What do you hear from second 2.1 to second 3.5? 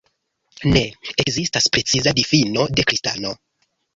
difino de kristano.